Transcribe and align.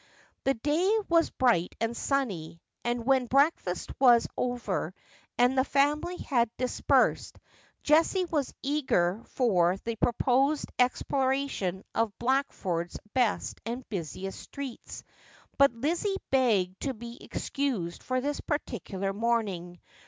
The 0.45 0.55
day 0.55 0.97
was 1.09 1.29
bright 1.29 1.75
and 1.79 1.95
sunny, 1.95 2.59
and 2.83 3.05
when 3.05 3.27
breakfast 3.27 3.91
was 3.99 4.27
over, 4.35 4.95
and 5.37 5.55
the 5.55 5.63
family 5.63 6.17
had 6.17 6.49
dispersed, 6.57 7.37
Jessie 7.83 8.25
was 8.25 8.51
eager 8.63 9.21
for 9.25 9.77
the 9.85 9.97
proposed 9.97 10.71
exploration 10.79 11.83
of 11.93 12.17
Blackford's 12.17 12.97
best 13.13 13.61
and 13.63 13.87
busiest 13.89 14.39
streets, 14.39 15.03
but 15.59 15.71
Lizzie 15.71 16.17
begged 16.31 16.79
to 16.81 16.95
be 16.95 17.23
excused 17.23 18.01
for 18.01 18.21
this 18.21 18.39
particular 18.41 19.13
morning. 19.13 19.79